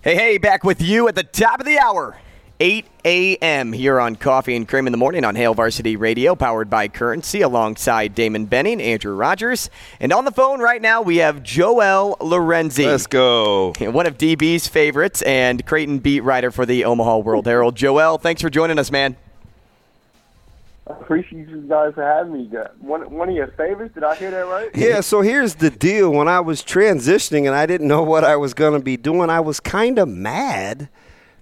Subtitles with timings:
[0.00, 2.16] Hey, hey, back with you at the top of the hour.
[2.60, 3.72] 8 a.m.
[3.72, 7.40] here on Coffee and Cream in the Morning on Hail Varsity Radio, powered by Currency,
[7.40, 9.70] alongside Damon Benning, Andrew Rogers.
[9.98, 12.86] And on the phone right now, we have Joel Lorenzi.
[12.86, 13.72] Let's go.
[13.80, 17.74] One of DB's favorites and Creighton beat writer for the Omaha World Herald.
[17.74, 19.16] Joel, thanks for joining us, man.
[20.88, 22.50] I appreciate you guys for having me.
[22.80, 23.94] One, one of your favorites?
[23.94, 24.70] Did I hear that right?
[24.74, 26.10] Yeah, so here's the deal.
[26.10, 29.28] When I was transitioning and I didn't know what I was going to be doing,
[29.28, 30.88] I was kind of mad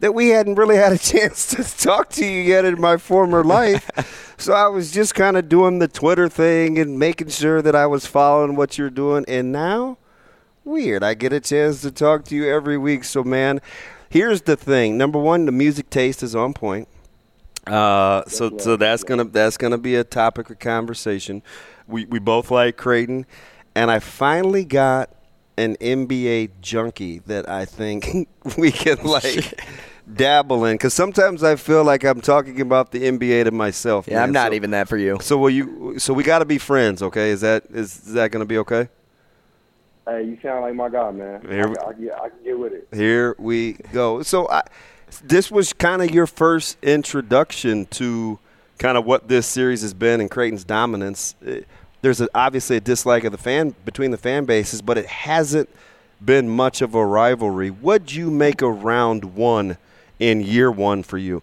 [0.00, 3.44] that we hadn't really had a chance to talk to you yet in my former
[3.44, 4.34] life.
[4.36, 7.86] so I was just kind of doing the Twitter thing and making sure that I
[7.86, 9.24] was following what you're doing.
[9.28, 9.98] And now,
[10.64, 13.04] weird, I get a chance to talk to you every week.
[13.04, 13.60] So, man,
[14.10, 14.98] here's the thing.
[14.98, 16.88] Number one, the music taste is on point.
[17.66, 21.42] Uh, so so that's gonna that's gonna be a topic of conversation.
[21.86, 23.26] We we both like Creighton,
[23.74, 25.10] and I finally got
[25.58, 29.60] an NBA junkie that I think we can like
[30.12, 34.06] dabble in because sometimes I feel like I'm talking about the NBA to myself.
[34.06, 34.22] Yeah, man.
[34.24, 35.18] I'm not so, even that for you.
[35.20, 35.98] So will you?
[35.98, 37.30] So we got to be friends, okay?
[37.30, 38.88] Is that is, is that going to be okay?
[40.06, 41.40] Hey, you sound like my guy, man.
[41.48, 42.86] Here, I, I, I, I can get with it.
[42.92, 44.22] Here we go.
[44.22, 44.62] So I
[45.24, 48.38] this was kind of your first introduction to
[48.78, 51.34] kind of what this series has been and Creighton's dominance.
[52.02, 55.68] There's a, obviously a dislike of the fan between the fan bases, but it hasn't
[56.24, 57.68] been much of a rivalry.
[57.68, 59.76] What'd you make of round one
[60.18, 61.42] in year one for you?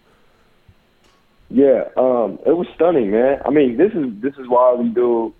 [1.49, 3.39] Yeah, um, it was stunning, man.
[3.45, 5.33] I mean, this is this is why we do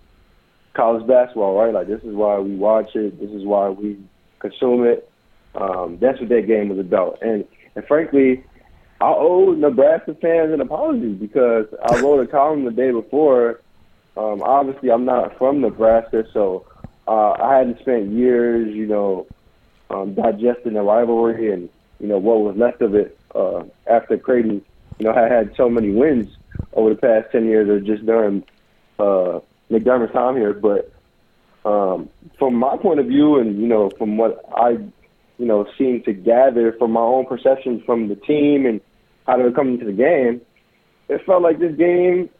[0.74, 1.74] college basketball, right?
[1.74, 3.18] Like this is why we watch it.
[3.18, 3.98] This is why we
[4.38, 5.10] consume it.
[5.54, 7.18] Um, that's what that game was about.
[7.22, 8.44] And and frankly,
[9.00, 13.60] I owe Nebraska fans an apology because I wrote a column the day before.
[14.16, 16.66] Um, obviously, I'm not from Nebraska, so
[17.06, 19.26] uh, I hadn't spent years, you know,
[19.90, 21.68] um, digesting the rivalry and
[22.00, 24.64] you know what was left of it uh, after Creighton,
[24.98, 26.36] you know, had had so many wins
[26.72, 28.44] over the past ten years or just during
[28.98, 30.54] uh, McDermott's time here.
[30.54, 30.92] But
[31.64, 32.08] um,
[32.38, 34.78] from my point of view, and you know, from what I
[35.38, 38.80] you know, seem to gather from my own perceptions from the team and
[39.26, 40.40] how they were coming to the game,
[41.08, 42.30] it felt like this game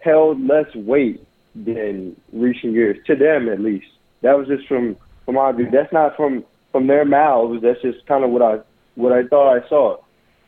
[0.00, 3.86] held less weight than recent years, to them at least.
[4.22, 5.68] That was just from from my view.
[5.70, 7.62] That's not from from their mouths.
[7.62, 8.60] That's just kind of what I
[8.94, 9.98] what I thought I saw,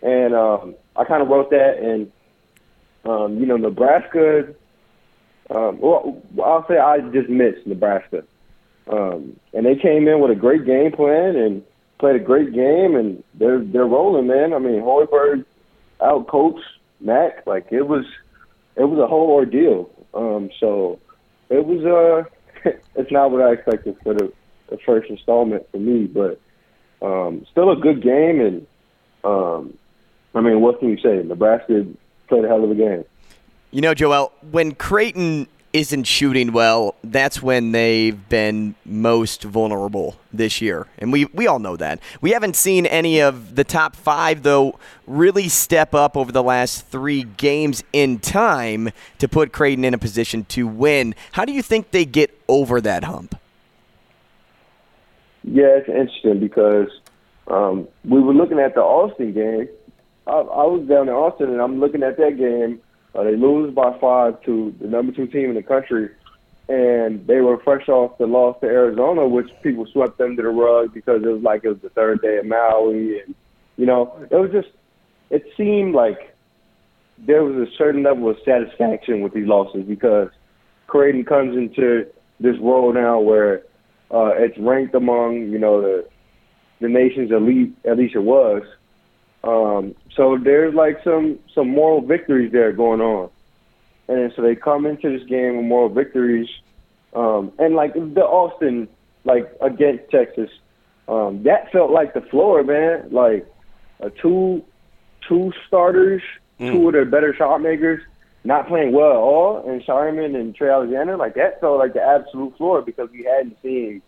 [0.03, 1.79] and um, I kind of wrote that.
[1.79, 2.11] And
[3.05, 4.55] um, you know, Nebraska.
[5.51, 8.25] Um, well, I'll say I dismissed Nebraska.
[8.87, 11.63] Um, and they came in with a great game plan and
[11.99, 14.53] played a great game, and they're they're rolling, man.
[14.53, 15.45] I mean, Hoiberg
[16.03, 16.65] out coached
[17.01, 18.05] Mac like it was
[18.77, 19.91] it was a whole ordeal.
[20.13, 21.01] Um, so
[21.49, 24.33] it was uh, it's not what I expected for the,
[24.69, 26.41] the first installment for me, but
[27.03, 28.67] um, still a good game, and
[29.25, 29.79] um,
[30.35, 31.23] I mean, what can you say?
[31.23, 31.87] Nebraska
[32.29, 33.05] played a hell of a game.
[33.71, 40.61] You know, Joel, when Creighton isn't shooting well, that's when they've been most vulnerable this
[40.61, 40.87] year.
[40.99, 41.99] And we, we all know that.
[42.21, 46.87] We haven't seen any of the top five, though, really step up over the last
[46.87, 51.17] three games in time to put Creighton in a position to win.
[51.33, 53.35] How do you think they get over that hump?
[55.43, 56.89] Yeah, it's interesting because
[57.49, 59.69] um, we were looking at the Austin game.
[60.29, 62.81] I, I was down in Austin, and I'm looking at that game
[63.15, 66.11] uh, they lose by five to the number two team in the country,
[66.69, 70.93] and they were fresh off the loss to Arizona, which people swept under the rug
[70.93, 73.35] because it was like it was the third day of Maui, and
[73.77, 74.69] you know it was just
[75.31, 76.35] it seemed like
[77.19, 80.29] there was a certain level of satisfaction with these losses because
[80.87, 82.07] Creighton comes into
[82.41, 83.63] this role now where
[84.11, 86.07] uh, it's ranked among you know the
[86.81, 88.63] the nation's elite, at least it was.
[89.45, 93.29] Um, so there's like some some moral victories there going on,
[94.09, 96.49] and so they come into this game with moral victories,
[97.15, 98.89] um, and like the Austin
[99.25, 100.49] like against Texas,
[101.09, 103.09] um, that felt like the floor, man.
[103.11, 103.47] Like
[104.03, 104.65] uh, two
[105.29, 106.23] two starters,
[106.59, 106.73] mm.
[106.73, 108.01] two of their better shot makers,
[108.45, 112.03] not playing well at all, and Scheierman and Trey Alexander, like that felt like the
[112.03, 114.01] absolute floor because we hadn't seen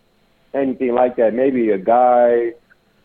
[0.55, 1.35] anything like that.
[1.35, 2.53] Maybe a guy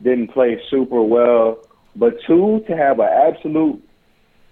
[0.02, 1.58] didn't play super well.
[1.94, 3.82] But two, to have an absolute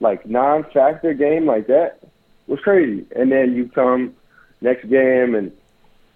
[0.01, 2.01] like non-factor game like that
[2.47, 3.07] was crazy.
[3.15, 4.15] And then you come
[4.61, 5.53] next game and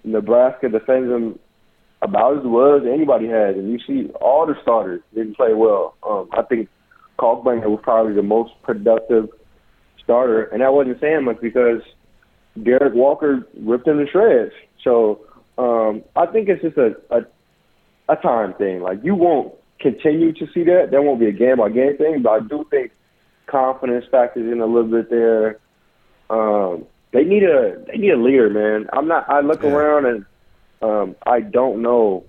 [0.05, 1.39] Nebraska defends them
[2.03, 5.95] about as well as anybody has, and you see all the starters didn't play well.
[6.07, 6.69] Um, I think
[7.19, 9.29] Kalkbrenner was probably the most productive
[10.03, 11.81] starter, and that wasn't saying much because
[12.63, 14.53] Derrick Walker ripped him to shreds.
[14.83, 15.21] So
[15.57, 17.21] um, I think it's just a, a
[18.07, 18.83] a time thing.
[18.83, 19.55] Like you won't
[19.85, 20.89] continue to see that.
[20.91, 22.91] That won't be a game by game thing, but I do think
[23.47, 25.59] confidence factors in a little bit there.
[26.31, 28.89] Um, they need a they need a leader, man.
[28.95, 29.29] I'm not.
[29.29, 29.71] I look yeah.
[29.71, 30.25] around and
[30.81, 32.25] um, I don't know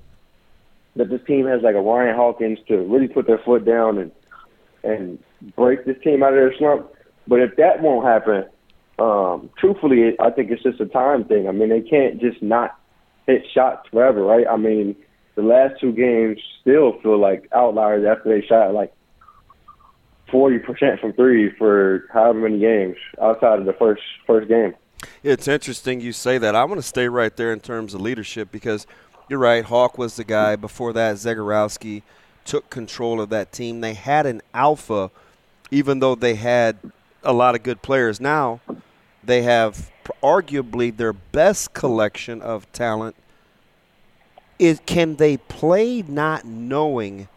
[0.97, 4.11] that this team has like a Ryan Hawkins to really put their foot down and
[4.83, 5.17] and
[5.55, 6.91] break this team out of their slump.
[7.25, 8.45] But if that won't happen,
[8.99, 11.47] um, truthfully, I think it's just a time thing.
[11.47, 12.77] I mean, they can't just not
[13.25, 14.45] hit shots forever, right?
[14.45, 14.95] I mean,
[15.35, 18.93] the last two games still feel like outliers after they shot like
[20.31, 24.73] forty percent from three for however many games outside of the first first game.
[25.23, 26.55] It's interesting you say that.
[26.55, 28.87] I want to stay right there in terms of leadership because
[29.29, 29.63] you're right.
[29.63, 30.55] Hawk was the guy.
[30.55, 32.01] Before that, Zegarowski
[32.43, 33.81] took control of that team.
[33.81, 35.11] They had an alpha,
[35.69, 36.77] even though they had
[37.23, 38.21] a lot of good players.
[38.21, 38.61] Now
[39.23, 39.91] they have
[40.23, 43.15] arguably their best collection of talent.
[44.57, 47.27] Is can they play not knowing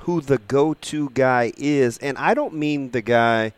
[0.00, 1.98] who the go-to guy is?
[1.98, 3.52] And I don't mean the guy.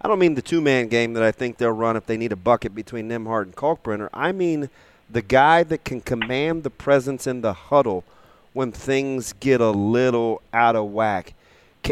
[0.00, 2.36] I don't mean the two-man game that I think they'll run if they need a
[2.36, 4.08] bucket between Nembhard and Kalkbrenner.
[4.14, 4.70] I mean
[5.10, 8.04] the guy that can command the presence in the huddle
[8.52, 11.34] when things get a little out of whack.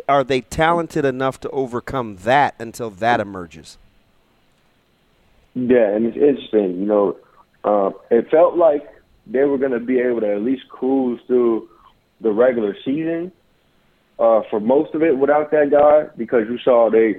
[0.08, 3.78] Are they talented enough to overcome that until that emerges?
[5.54, 6.80] Yeah, and it's interesting.
[6.80, 7.16] You know,
[7.64, 8.86] uh, it felt like
[9.26, 11.68] they were going to be able to at least cruise through
[12.20, 13.32] the regular season
[14.18, 17.16] uh, for most of it without that guy because you saw they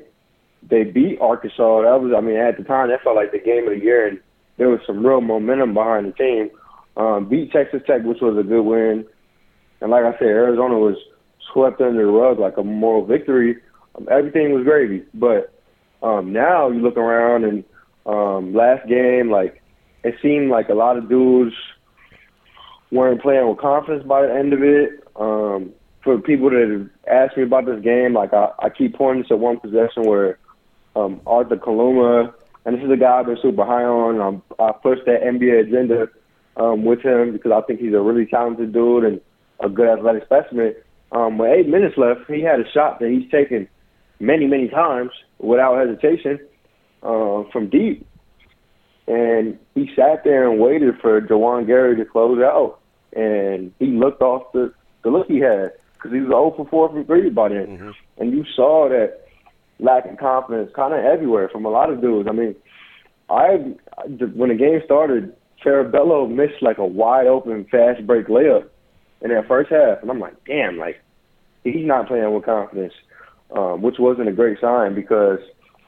[0.68, 1.82] they beat Arkansas.
[1.84, 4.08] That was, I mean, at the time that felt like the game of the year,
[4.08, 4.20] and
[4.58, 6.50] there was some real momentum behind the team.
[6.98, 9.06] Um, beat Texas Tech, which was a good win,
[9.82, 10.96] and like I said, Arizona was
[11.54, 13.58] swept under the rug like a moral victory.
[13.96, 15.54] Um, everything was gravy, but
[16.02, 17.64] um, now you look around and
[18.08, 19.62] um, last game, like
[20.04, 21.54] it seemed like a lot of dudes
[22.92, 25.04] weren't playing with confidence by the end of it.
[25.16, 25.74] Um,
[26.04, 29.60] for people that ask me about this game, like I, I keep pointing to one
[29.60, 30.40] possession where
[30.96, 32.34] um, Arthur Kaluma,
[32.66, 34.22] and this is a guy I've been super high on.
[34.22, 36.08] Um, I pushed that NBA agenda
[36.56, 39.22] um, with him because I think he's a really talented dude and
[39.60, 40.76] a good athletic specimen.
[41.12, 43.68] Um, with eight minutes left, he had a shot that he's taken
[44.20, 46.40] many, many times without hesitation
[47.04, 48.06] uh, from deep.
[49.08, 52.77] And he sat there and waited for Juwan Gary to close out.
[53.14, 54.74] And he looked off the,
[55.04, 57.68] the look he had because he was 0 for 4 from 3 by then.
[57.68, 57.90] Mm-hmm.
[58.18, 59.28] And you saw that
[59.80, 62.28] lack of confidence kind of everywhere from a lot of dudes.
[62.30, 62.56] I mean,
[63.30, 63.76] I
[64.36, 68.70] when the game started, Farabello missed like a wide open fast break layup
[69.22, 71.02] in that first half, and I'm like, damn, like
[71.64, 72.94] he's not playing with confidence,
[73.56, 75.40] um, which wasn't a great sign because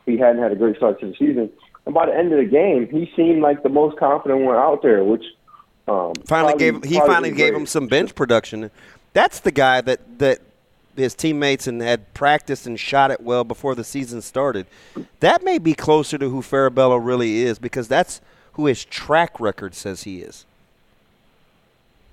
[0.05, 1.49] he hadn't had a great start to the season.
[1.85, 4.81] And by the end of the game, he seemed like the most confident one out
[4.81, 5.23] there, which
[5.89, 8.69] um, finally probably, gave he finally gave him some bench production.
[9.13, 10.39] That's the guy that that
[10.95, 14.67] his teammates and had practiced and shot it well before the season started.
[15.19, 18.21] That may be closer to who Farabello really is because that's
[18.53, 20.45] who his track record says he is.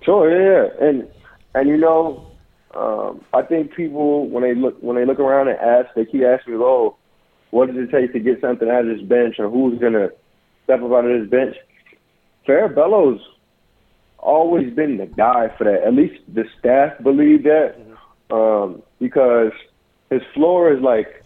[0.01, 0.87] Sure, yeah, yeah.
[0.87, 1.07] and
[1.53, 2.25] and you know,
[2.73, 6.23] um, I think people when they look when they look around and ask, they keep
[6.23, 6.95] asking me, "Oh,
[7.51, 10.09] what does it take to get something out of this bench, or who's gonna
[10.63, 11.55] step up out of this bench?"
[12.47, 13.21] Farabello's
[14.19, 15.83] always been the guy for that.
[15.83, 17.75] At least the staff believe that,
[18.29, 19.51] um, because
[20.09, 21.23] his floor is like,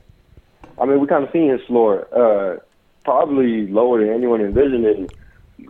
[0.80, 2.60] I mean, we kind of seen his floor, uh,
[3.04, 5.12] probably lower than anyone envisioned,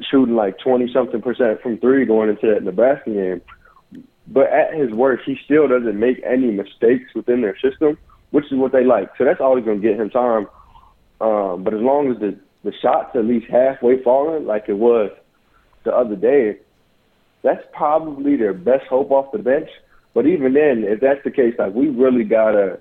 [0.10, 3.42] shooting like twenty something percent from three going into that Nebraska game.
[4.28, 7.98] But at his worst, he still doesn't make any mistakes within their system,
[8.30, 9.10] which is what they like.
[9.18, 10.48] So that's always going to get him time.
[11.20, 15.12] Um, but as long as the the shots at least halfway falling, like it was
[15.84, 16.58] the other day,
[17.42, 19.70] that's probably their best hope off the bench.
[20.14, 22.80] But even then, if that's the case, like we really gotta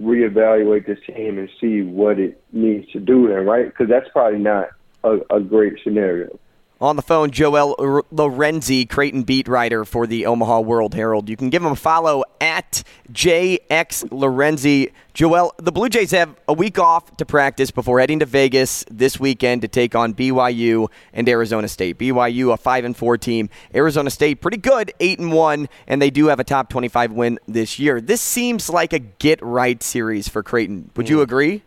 [0.00, 3.66] reevaluate this team and see what it needs to do then, right?
[3.66, 4.68] Because that's probably not
[5.04, 6.38] a, a great scenario.
[6.82, 7.76] On the phone, Joel
[8.10, 11.28] Lorenzi, Creighton beat writer for the Omaha World Herald.
[11.28, 14.90] You can give him a follow at JX Lorenzi.
[15.14, 19.20] Joel, the Blue Jays have a week off to practice before heading to Vegas this
[19.20, 21.98] weekend to take on BYU and Arizona State.
[21.98, 23.48] BYU a five and four team.
[23.72, 27.38] Arizona State pretty good, eight and one, and they do have a top twenty-five win
[27.46, 28.00] this year.
[28.00, 30.90] This seems like a get right series for Creighton.
[30.96, 31.62] Would you agree?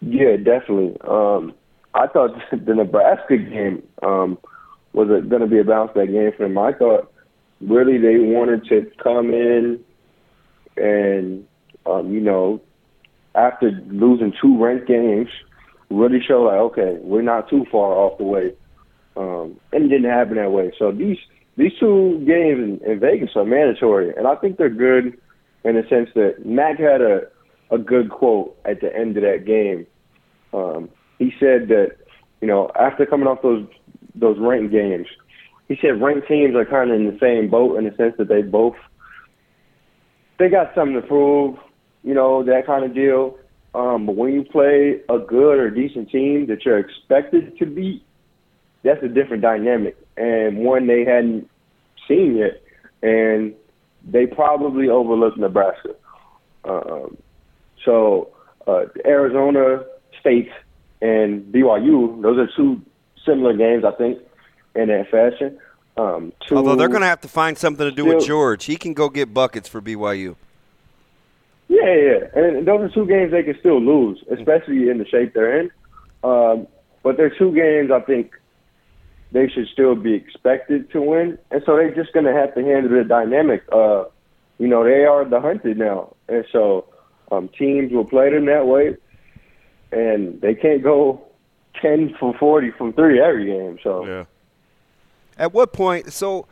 [0.00, 0.96] Yeah, definitely.
[1.02, 1.54] Um,
[1.96, 4.38] I thought the Nebraska game um,
[4.92, 6.58] was going to be a bounce back game for them.
[6.58, 7.10] I thought
[7.60, 9.82] really they wanted to come in
[10.76, 11.46] and
[11.86, 12.60] um, you know
[13.34, 15.28] after losing two ranked games,
[15.90, 18.52] really show like okay we're not too far off the way,
[19.16, 20.72] um, and it didn't happen that way.
[20.78, 21.18] So these
[21.56, 25.18] these two games in, in Vegas are mandatory, and I think they're good
[25.64, 27.22] in the sense that Mac had a
[27.70, 29.86] a good quote at the end of that game.
[30.52, 31.96] Um, he said that
[32.40, 33.66] you know after coming off those
[34.14, 35.06] those ranked games
[35.68, 38.28] he said ranked teams are kind of in the same boat in the sense that
[38.28, 38.76] they both
[40.38, 41.56] they got something to prove,
[42.02, 43.36] you know, that kind of deal.
[43.74, 48.02] Um, but when you play a good or decent team that you're expected to beat,
[48.82, 51.50] that's a different dynamic and one they hadn't
[52.08, 52.62] seen yet.
[53.02, 53.54] And
[54.04, 55.94] they probably overlooked Nebraska.
[56.64, 57.16] Um,
[57.84, 58.30] so
[58.66, 59.84] uh, Arizona
[60.20, 60.48] State
[61.00, 62.82] and BYU, those are two
[63.24, 64.18] similar games, I think
[64.74, 65.58] in that fashion.
[65.96, 68.64] Um, to Although they're going to have to find something to do with George.
[68.66, 70.36] He can go get buckets for BYU.
[71.68, 72.18] Yeah, yeah.
[72.34, 75.70] And those are two games they can still lose, especially in the shape they're in.
[76.22, 76.66] Um,
[77.02, 78.32] but they're two games I think
[79.32, 81.38] they should still be expected to win.
[81.50, 83.64] And so they're just going to have to handle the dynamic.
[83.72, 84.04] Uh,
[84.58, 86.14] you know, they are the hunted now.
[86.28, 86.86] And so
[87.32, 88.96] um, teams will play them that way.
[89.92, 91.22] And they can't go
[91.80, 93.78] 10 for 40 from three every game.
[93.82, 94.24] So, yeah.
[95.38, 96.12] At what point?
[96.12, 96.46] So,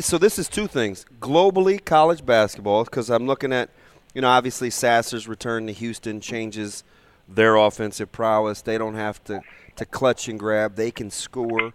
[0.00, 2.84] so this is two things: globally, college basketball.
[2.84, 3.70] Because I'm looking at,
[4.14, 6.84] you know, obviously Sasser's return to Houston changes
[7.28, 8.62] their offensive prowess.
[8.62, 9.40] They don't have to
[9.76, 11.72] to clutch and grab; they can score.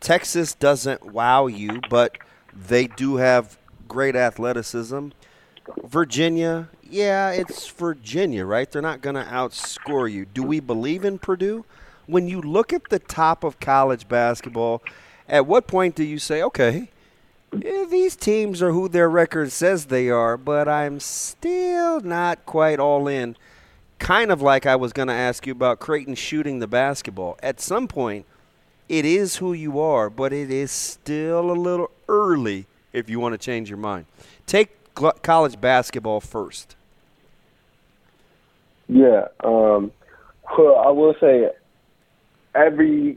[0.00, 2.16] Texas doesn't wow you, but
[2.54, 3.58] they do have
[3.88, 5.08] great athleticism.
[5.84, 8.70] Virginia, yeah, it's Virginia, right?
[8.70, 10.26] They're not going to outscore you.
[10.26, 11.64] Do we believe in Purdue?
[12.06, 14.82] When you look at the top of college basketball
[15.28, 16.90] at what point do you say, okay,
[17.56, 22.80] yeah, these teams are who their record says they are, but I'm still not quite
[22.80, 23.36] all in?
[24.00, 27.38] Kind of like I was going to ask you about Creighton shooting the basketball.
[27.42, 28.26] At some point,
[28.88, 33.34] it is who you are, but it is still a little early if you want
[33.34, 34.06] to change your mind.
[34.46, 36.74] Take college basketball first.
[38.92, 39.92] Yeah, um,
[40.58, 41.48] well, I will say
[42.56, 43.16] every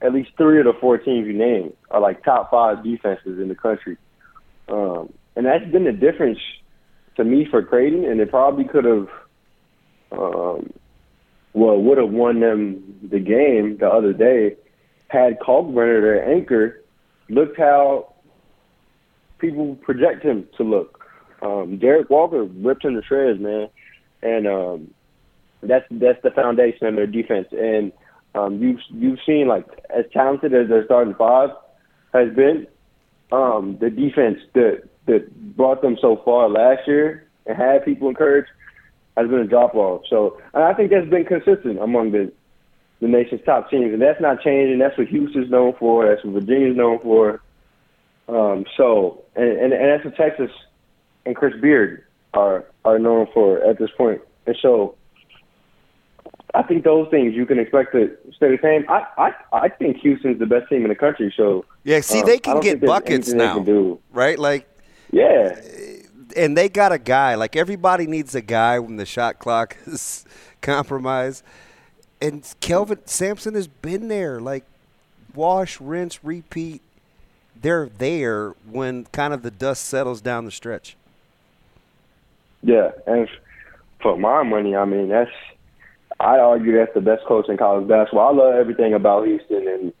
[0.00, 3.48] at least three of the four teams you name are like top five defenses in
[3.48, 3.98] the country,
[4.70, 6.38] um, and that's been the difference
[7.16, 9.08] to me for Creighton, and it probably could have,
[10.10, 10.72] um,
[11.52, 14.56] well, would have won them the game the other day
[15.08, 16.82] had Kalkbrenner their anchor
[17.28, 18.14] looked how
[19.38, 21.04] people project him to look.
[21.42, 23.68] Um, Derrick Walker ripped him to shreds, man,
[24.22, 24.94] and um,
[25.62, 27.92] that's that's the foundation of their defense and
[28.34, 31.50] um, you've you've seen like as talented as their starting five
[32.12, 32.66] has been,
[33.32, 38.48] um, the defense that that brought them so far last year and had people encouraged
[39.16, 40.02] has been a drop off.
[40.08, 42.32] So and I think that's been consistent among the
[43.00, 44.78] the nation's top teams, and that's not changing.
[44.78, 46.06] That's what Houston's known for.
[46.06, 47.40] That's what Virginia's known for.
[48.28, 50.50] Um, so and, and and that's what Texas
[51.26, 54.20] and Chris Beard are are known for at this point.
[54.46, 54.94] And so
[56.54, 58.84] I think those things you can expect to stay the same.
[58.88, 61.32] I I, I think Houston's the best team in the country.
[61.36, 64.38] So yeah, see, um, they can get buckets now, right?
[64.38, 64.68] Like
[65.12, 65.60] yeah,
[66.36, 67.34] and they got a guy.
[67.34, 70.24] Like everybody needs a guy when the shot clock is
[70.60, 71.44] compromised.
[72.22, 74.40] And Kelvin Sampson has been there.
[74.40, 74.64] Like
[75.34, 76.82] wash, rinse, repeat.
[77.60, 80.96] They're there when kind of the dust settles down the stretch.
[82.62, 83.28] Yeah, and
[84.02, 85.30] for my money, I mean that's
[86.20, 88.28] I argue that's the best coach in college basketball.
[88.28, 89.92] I love everything about Houston and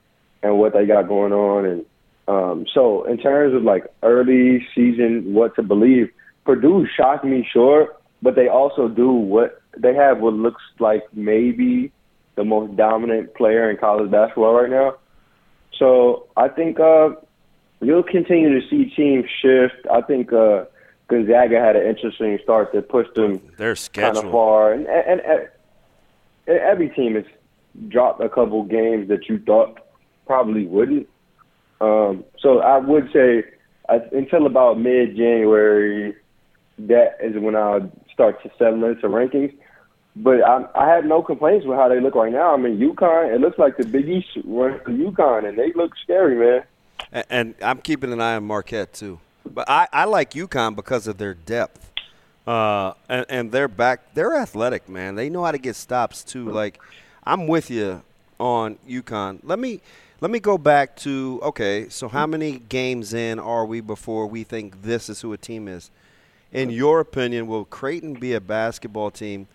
[0.42, 1.64] and what they got going on.
[1.64, 1.84] And
[2.28, 6.10] um, so, in terms of like early season, what to believe,
[6.44, 11.92] Purdue shocked me, sure, but they also do what they have what looks like maybe
[12.36, 14.96] the most dominant player in college basketball right now.
[15.78, 17.10] So I think uh,
[17.80, 19.86] you'll continue to see teams shift.
[19.90, 20.64] I think uh,
[21.08, 24.14] Gonzaga had an interesting start that pushed them Their schedule.
[24.14, 25.48] kind of far, and, and, and
[26.56, 27.24] every team has
[27.88, 29.78] dropped a couple games that you thought
[30.26, 31.08] probably wouldn't.
[31.80, 33.44] Um, so I would say
[33.88, 36.14] until about mid January,
[36.78, 39.54] that is when I'll start to settle into rankings.
[40.16, 42.52] But I, I have no complaints with how they look right now.
[42.52, 45.92] I mean, UConn, it looks like the Big East runs to UConn, and they look
[46.02, 46.64] scary, man.
[47.12, 49.20] And, and I'm keeping an eye on Marquette too.
[49.46, 51.89] But I, I like UConn because of their depth.
[52.50, 54.12] Uh, and, and they're back.
[54.14, 55.14] They're athletic, man.
[55.14, 56.50] They know how to get stops too.
[56.50, 56.80] Like,
[57.22, 58.02] I'm with you
[58.40, 59.38] on UConn.
[59.44, 59.80] Let me
[60.20, 61.88] let me go back to okay.
[61.90, 65.68] So how many games in are we before we think this is who a team
[65.68, 65.92] is?
[66.50, 69.46] In your opinion, will Creighton be a basketball team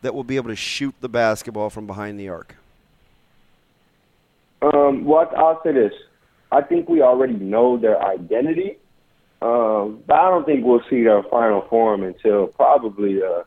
[0.00, 2.56] that will be able to shoot the basketball from behind the arc?
[4.62, 5.92] Um, well, I'll say this.
[6.50, 8.78] I think we already know their identity,
[9.42, 13.42] um, but I don't think we'll see their final form until probably uh,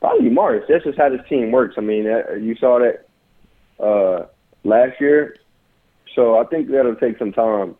[0.00, 0.64] probably March.
[0.68, 1.76] That's just how this team works.
[1.78, 3.06] I mean, uh, you saw that
[3.82, 4.26] uh,
[4.64, 5.36] last year,
[6.14, 7.74] so I think that'll take some time.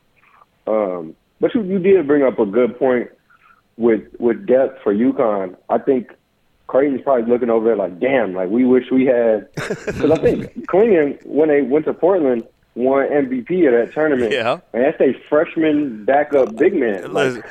[0.66, 3.10] Um, but you, you did bring up a good point
[3.76, 5.56] with with depth for UConn.
[5.68, 6.08] I think
[6.66, 9.52] Creighton's probably looking over there like, damn, like we wish we had.
[9.54, 14.32] Because I think Clingan, when they went to Portland, won MVP of that tournament.
[14.32, 14.60] Yeah.
[14.72, 17.12] And that's a freshman backup big man.
[17.12, 17.44] Like,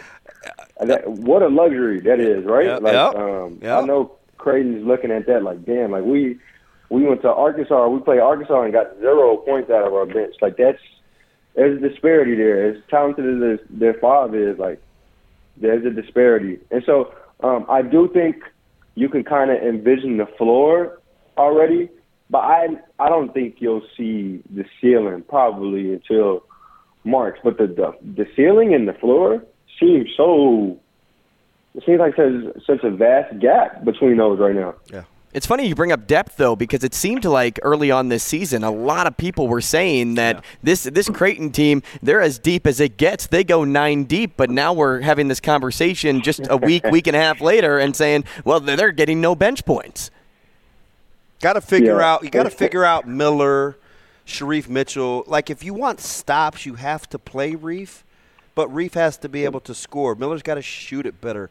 [0.82, 2.68] that, what a luxury that is, right?
[2.68, 3.84] Yep, like, yep, um, yep.
[3.84, 6.40] I know Creighton's looking at that like, damn, like we
[6.90, 10.36] we went to Arkansas, we played Arkansas and got zero points out of our bench.
[10.42, 10.80] Like that's
[11.56, 12.70] there's a disparity there.
[12.70, 14.82] As talented as their five is, like
[15.58, 16.60] there's a disparity.
[16.72, 18.44] And so um, I do think
[18.96, 21.00] you can kind of envision the floor
[21.38, 21.90] already,
[22.30, 22.68] but I
[23.00, 26.44] I don't think you'll see the ceiling probably until
[27.04, 27.38] March.
[27.44, 27.94] But the the,
[28.24, 29.44] the ceiling and the floor
[29.80, 30.78] seems so.
[31.76, 34.76] It seems like there's such a vast gap between those right now.
[34.92, 35.04] Yeah.
[35.32, 38.64] It's funny you bring up depth though, because it seemed like early on this season,
[38.64, 40.42] a lot of people were saying that Yeah.
[40.64, 43.28] this this Creighton team, they're as deep as it gets.
[43.28, 47.16] They go nine deep, but now we're having this conversation just a week, week and
[47.16, 50.10] a half later, and saying, well, they're they're getting no bench points.
[51.42, 52.14] Got to figure Yeah.
[52.14, 52.24] out.
[52.24, 53.76] You got to figure out Miller,
[54.26, 55.24] Shereef Mitchell.
[55.28, 58.04] Like if you want stops, you have to play Reef,
[58.56, 60.16] but Reef has to be able to score.
[60.16, 61.50] Miller's got to shoot it better.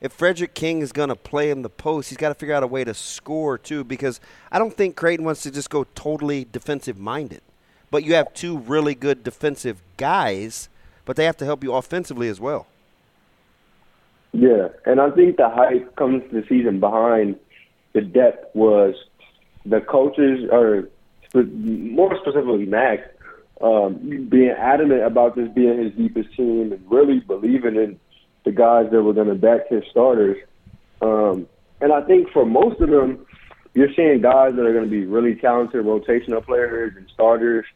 [0.00, 2.62] If Frederick King is going to play in the post, he's got to figure out
[2.62, 3.82] a way to score too.
[3.84, 4.20] Because
[4.52, 7.40] I don't think Creighton wants to just go totally defensive minded.
[7.90, 10.68] But you have two really good defensive guys,
[11.04, 12.66] but they have to help you offensively as well.
[14.32, 17.36] Yeah, and I think the hype comes the season behind
[17.94, 18.94] the depth was
[19.64, 20.48] the coaches,
[21.28, 23.08] spe- more specifically Mac's,
[23.60, 27.98] um, being adamant about this being his deepest team and really believing in
[28.44, 30.38] the guys that were going to back his starters.
[31.02, 31.48] Um,
[31.80, 33.26] and I think for most of them,
[33.74, 37.66] you're seeing guys that are going to be really talented rotational players and starters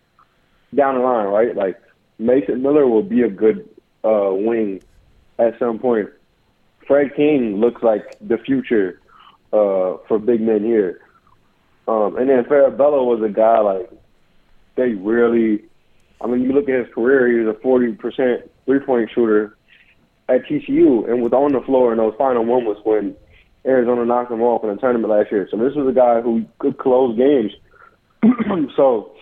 [0.75, 1.55] down the line, right?
[1.55, 1.81] Like
[2.19, 3.69] Mason Miller will be a good
[4.05, 4.83] uh, wing
[5.39, 6.09] at some point.
[6.87, 9.01] Fred King looks like the future
[9.53, 11.01] uh, for big men here.
[11.89, 13.91] Um, and then Farabello was a guy like
[14.77, 15.65] they really.
[16.21, 19.57] I mean, you look at his career; he was a forty percent three point shooter
[20.29, 23.17] at TCU, and was on the floor in those final moments when
[23.67, 25.49] Arizona knocked him off in the tournament last year.
[25.51, 27.53] So this was a guy who could close games.
[28.77, 29.13] so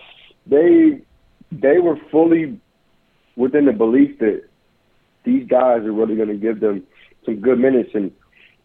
[0.45, 1.01] they
[1.51, 2.59] they were fully
[3.35, 4.43] within the belief that
[5.23, 6.83] these guys are really going to give them
[7.25, 8.11] some good minutes, and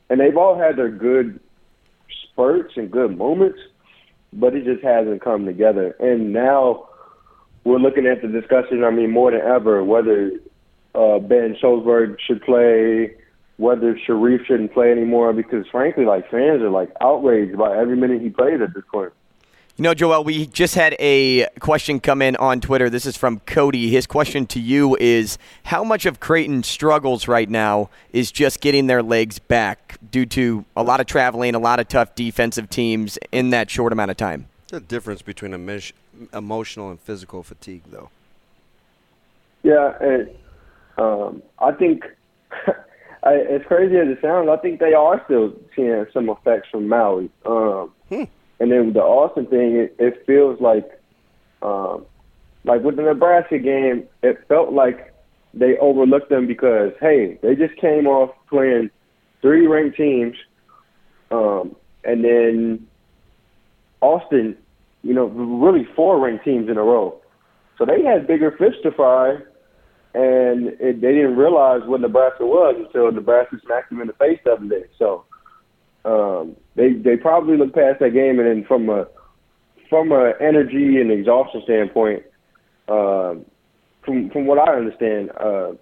[0.09, 1.41] and they've all had their good
[2.23, 3.59] spurts and good moments,
[4.39, 5.97] but it just hasn't come together.
[5.99, 6.89] And now
[7.65, 8.85] we're looking at the discussion.
[8.85, 10.31] I mean, more than ever, whether
[10.95, 13.17] uh, Ben Shtolzberg should play,
[13.57, 18.23] whether Shereef shouldn't play anymore, because frankly, like fans are like outraged by every minute
[18.23, 19.13] he plays at this point.
[19.79, 22.89] You know, Joel, we just had a question come in on Twitter.
[22.89, 23.91] This is from Cody.
[23.91, 28.87] His question to you is How much of Creighton's struggles right now is just getting
[28.87, 33.19] their legs back due to a lot of traveling, a lot of tough defensive teams
[33.33, 34.49] in that short amount of time?
[34.69, 35.79] The difference between emo-
[36.33, 38.09] emotional and physical fatigue, though.
[39.63, 40.31] Yeah, and
[40.97, 42.03] um, I think
[43.23, 46.89] I, as crazy as it sounds, I think they are still seeing some effects from
[46.89, 47.29] Maui.
[47.45, 47.93] Um,
[48.59, 50.89] And then the Austin thing, it, it feels like,
[51.63, 52.07] um,
[52.65, 55.13] like with the Nebraska game, it felt like
[55.53, 58.91] they overlooked them because hey, they just came off playing
[59.41, 60.37] three ranked teams,
[61.31, 62.87] um, and then
[64.01, 64.57] Austin,
[65.03, 67.21] you know, really four ranked teams in a row.
[67.79, 69.37] So they had bigger fish to fry,
[70.15, 74.39] and it, they didn't realize what Nebraska was until Nebraska smacked them in the face
[74.45, 74.85] the other day.
[74.99, 75.25] So
[76.07, 79.07] um, they they probably looked past that game, and then from a
[79.91, 82.23] from a energy and exhaustion standpoint,
[82.89, 83.45] um,
[84.05, 85.73] from from what I understand, uh,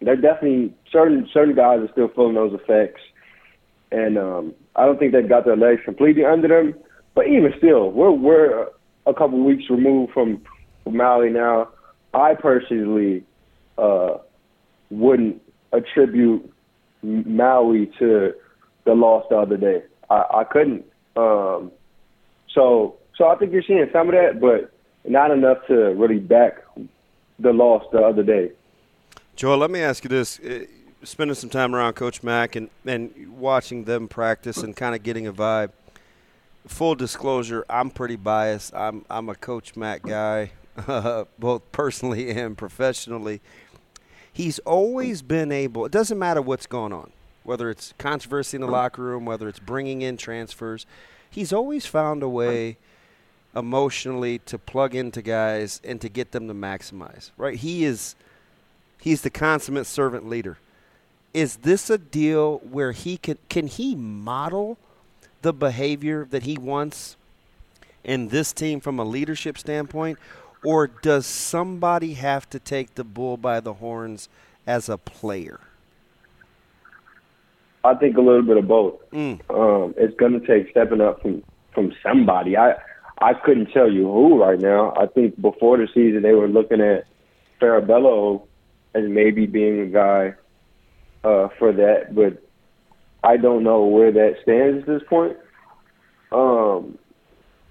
[0.00, 3.00] they're definitely certain certain guys are still feeling those effects,
[3.90, 6.74] and um, I don't think they've got their legs completely under them.
[7.14, 8.68] But even still, we're we're
[9.06, 10.40] a couple weeks removed from,
[10.84, 11.68] from Maui now.
[12.14, 13.24] I personally
[13.76, 14.18] uh,
[14.90, 15.42] wouldn't
[15.72, 16.48] attribute
[17.02, 18.34] Maui to
[18.88, 19.82] the loss the other day.
[20.08, 20.84] I, I couldn't.
[21.14, 21.70] Um,
[22.54, 24.72] so so I think you're seeing some of that, but
[25.08, 26.64] not enough to really back
[27.38, 28.52] the loss the other day.
[29.36, 30.64] Joel, let me ask you this: uh,
[31.04, 35.26] spending some time around Coach Mack and and watching them practice and kind of getting
[35.26, 35.70] a vibe.
[36.66, 38.74] Full disclosure, I'm pretty biased.
[38.74, 40.52] I'm I'm a Coach Mack guy,
[41.38, 43.42] both personally and professionally.
[44.32, 45.84] He's always been able.
[45.84, 47.10] It doesn't matter what's going on,
[47.48, 50.84] whether it's controversy in the locker room, whether it's bringing in transfers.
[51.30, 52.76] He's always found a way
[53.56, 57.30] emotionally to plug into guys and to get them to maximize.
[57.38, 57.56] Right?
[57.56, 58.14] He is
[59.00, 60.58] He's the consummate servant leader.
[61.32, 64.76] Is this a deal where he can can he model
[65.40, 67.16] the behavior that he wants
[68.04, 70.18] in this team from a leadership standpoint,
[70.62, 74.28] or does somebody have to take the bull by the horns
[74.66, 75.60] as a player?
[77.88, 78.94] I think a little bit of both.
[79.12, 79.40] Mm.
[79.50, 81.42] Um, it's going to take stepping up from
[81.74, 82.56] from somebody.
[82.56, 82.74] I
[83.20, 84.94] I couldn't tell you who right now.
[84.96, 87.04] I think before the season they were looking at
[87.60, 88.46] Farabello
[88.94, 90.34] as maybe being a guy
[91.24, 92.42] uh, for that, but
[93.22, 95.36] I don't know where that stands at this point.
[96.30, 96.98] Um,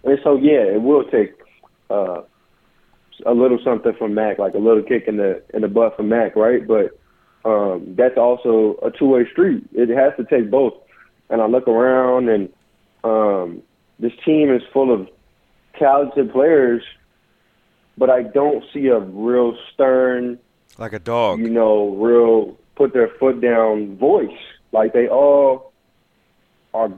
[0.04, 1.34] and so, yeah, it will take
[1.90, 2.22] uh,
[3.26, 6.10] a little something from Mack, like a little kick in the in the butt from
[6.10, 6.68] Mack, right?
[6.68, 7.00] But
[7.48, 9.64] um, that's also a two way street.
[9.74, 10.74] It has to take both.
[11.30, 12.50] And I look around, and
[13.06, 13.62] um,
[14.00, 15.08] this team is full of
[15.80, 16.84] talented players,
[17.98, 20.40] but I don't see a real stern
[20.78, 21.40] like a dog.
[21.40, 24.38] You know, real put their foot down voice.
[24.74, 25.72] Like they all
[26.74, 26.92] are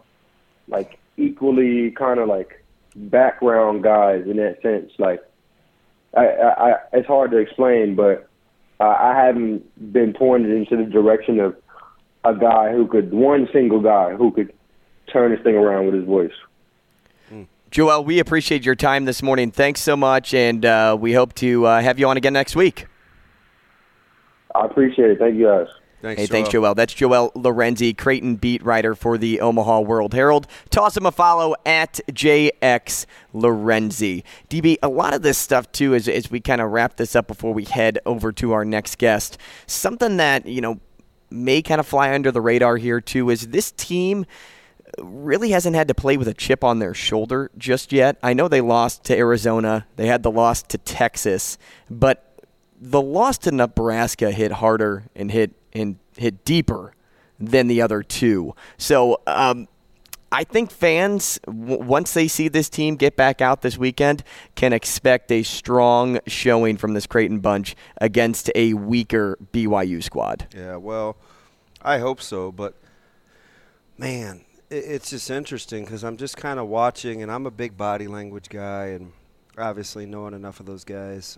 [0.68, 2.64] like equally kind of like
[2.96, 4.92] background guys in that sense.
[4.98, 5.22] Like
[6.18, 8.29] I, I, I it's hard to explain, but
[8.80, 11.56] uh, I haven't been pointed into the direction of
[12.24, 14.54] a guy who could one single guy who could
[15.12, 16.32] turn this thing around with his voice.
[17.30, 17.44] Hmm.
[17.72, 19.52] Joel, we appreciate your time this morning.
[19.52, 22.88] Thanks so much, and uh, we hope to uh, have you on again next week.
[24.56, 25.20] I appreciate it.
[25.20, 25.68] Thank you guys.
[26.02, 26.34] Thanks, hey, Joel.
[26.34, 26.76] thanks, Joel.
[26.76, 30.48] That's Joel Lorenzi, Creighton beat writer for the Omaha World Herald.
[30.70, 34.24] Toss him a follow at JX Lorenzi.
[34.50, 37.28] DB, a lot of this stuff, too, as, as we kind of wrap this up
[37.28, 40.80] before we head over to our next guest, something that, you know,
[41.30, 44.26] may kind of fly under the radar here, too, is this team
[44.98, 48.18] really hasn't had to play with a chip on their shoulder just yet.
[48.24, 51.58] I know they lost to Arizona, they had the loss to Texas,
[51.90, 52.26] but
[52.82, 56.94] the loss to Nebraska hit harder and hit and hit deeper
[57.40, 58.54] than the other two.
[58.78, 59.68] So um,
[60.32, 64.24] I think fans, w- once they see this team get back out this weekend,
[64.56, 70.48] can expect a strong showing from this Creighton bunch against a weaker BYU squad.
[70.56, 71.18] Yeah, well,
[71.82, 72.76] I hope so, but
[73.98, 78.08] man, it's just interesting because I'm just kind of watching, and I'm a big body
[78.08, 79.14] language guy, and
[79.58, 81.38] obviously knowing enough of those guys.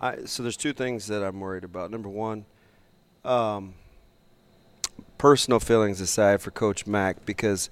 [0.00, 1.90] I, so there's two things that I'm worried about.
[1.90, 2.44] Number one,
[3.24, 3.74] um,
[5.18, 7.70] personal feelings aside for Coach Mack because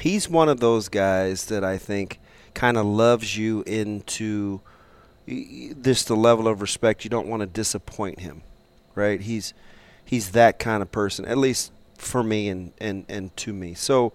[0.00, 2.20] he's one of those guys that I think
[2.54, 4.60] kind of loves you into
[5.26, 8.42] this the level of respect you don't want to disappoint him,
[8.94, 9.20] right?
[9.20, 9.54] He's
[10.04, 13.74] he's that kind of person, at least for me and and and to me.
[13.74, 14.12] So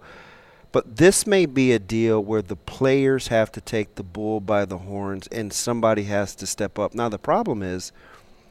[0.72, 4.64] but this may be a deal where the players have to take the bull by
[4.64, 6.94] the horns and somebody has to step up.
[6.94, 7.90] Now, the problem is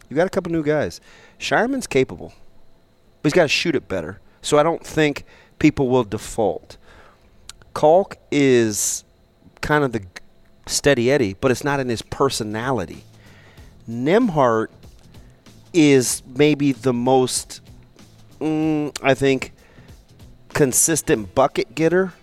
[0.09, 0.99] you got a couple new guys.
[1.39, 2.33] Scheierman's capable,
[3.21, 4.19] but he's got to shoot it better.
[4.41, 5.25] So I don't think
[5.59, 6.77] people will default.
[7.73, 9.03] Kalk is
[9.61, 10.03] kind of the
[10.65, 13.03] steady Eddie, but it's not in his personality.
[13.87, 14.67] Nembhard
[15.73, 17.61] is maybe the most,
[18.39, 19.53] mm, I think,
[20.53, 22.13] consistent bucket getter,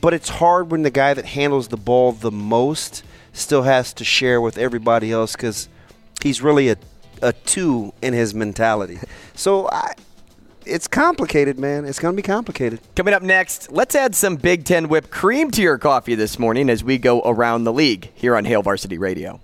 [0.00, 3.02] but it's hard when the guy that handles the ball the most
[3.32, 5.68] still has to share with everybody else because
[6.22, 6.76] he's really a,
[7.20, 8.98] a two in his mentality.
[9.34, 9.94] So I,
[10.64, 11.84] it's complicated, man.
[11.84, 12.80] It's going to be complicated.
[12.94, 16.70] Coming up next, let's add some Big Ten whipped cream to your coffee this morning
[16.70, 19.40] as we go around the league here on Hail Varsity Radio.